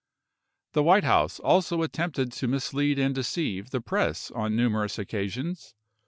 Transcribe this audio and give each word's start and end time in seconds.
The 0.73 0.81
White 0.81 1.03
House 1.03 1.39
also 1.39 1.83
attempted 1.83 2.31
to 2.31 2.47
mislead 2.47 2.97
and 2.97 3.13
deceive 3.13 3.69
the 3.69 3.81
press 3.81 4.31
on 4.31 4.55
numerous 4.55 4.97
occasions. 4.97 5.75